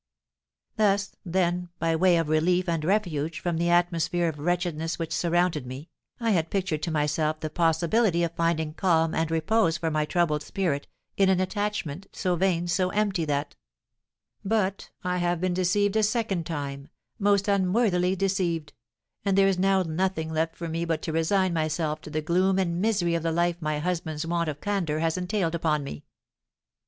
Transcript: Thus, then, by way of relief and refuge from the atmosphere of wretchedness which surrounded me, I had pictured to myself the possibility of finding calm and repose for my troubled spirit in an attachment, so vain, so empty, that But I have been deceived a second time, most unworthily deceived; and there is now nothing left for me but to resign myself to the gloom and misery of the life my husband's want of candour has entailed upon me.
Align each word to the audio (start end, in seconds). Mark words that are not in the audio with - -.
Thus, 0.77 1.15
then, 1.23 1.69
by 1.77 1.95
way 1.95 2.17
of 2.17 2.27
relief 2.27 2.67
and 2.67 2.83
refuge 2.83 3.39
from 3.39 3.57
the 3.57 3.69
atmosphere 3.69 4.27
of 4.27 4.39
wretchedness 4.39 4.97
which 4.97 5.13
surrounded 5.15 5.67
me, 5.67 5.91
I 6.19 6.31
had 6.31 6.49
pictured 6.49 6.81
to 6.81 6.89
myself 6.91 7.39
the 7.39 7.51
possibility 7.51 8.23
of 8.23 8.33
finding 8.35 8.73
calm 8.73 9.13
and 9.13 9.29
repose 9.29 9.77
for 9.77 9.91
my 9.91 10.05
troubled 10.05 10.41
spirit 10.41 10.87
in 11.17 11.29
an 11.29 11.39
attachment, 11.39 12.07
so 12.13 12.35
vain, 12.35 12.67
so 12.67 12.89
empty, 12.89 13.25
that 13.25 13.55
But 14.43 14.89
I 15.03 15.17
have 15.17 15.39
been 15.39 15.53
deceived 15.53 15.95
a 15.95 16.01
second 16.01 16.47
time, 16.47 16.87
most 17.19 17.47
unworthily 17.47 18.15
deceived; 18.15 18.73
and 19.23 19.37
there 19.37 19.47
is 19.47 19.59
now 19.59 19.83
nothing 19.83 20.31
left 20.33 20.55
for 20.55 20.67
me 20.67 20.83
but 20.83 21.03
to 21.03 21.11
resign 21.11 21.53
myself 21.53 22.01
to 22.01 22.09
the 22.09 22.23
gloom 22.23 22.57
and 22.57 22.81
misery 22.81 23.13
of 23.13 23.21
the 23.21 23.31
life 23.31 23.57
my 23.61 23.77
husband's 23.77 24.25
want 24.25 24.49
of 24.49 24.61
candour 24.61 24.97
has 24.97 25.15
entailed 25.15 25.53
upon 25.53 25.83
me. 25.83 26.05